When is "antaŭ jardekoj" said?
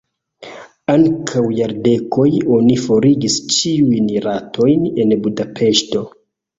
0.93-2.27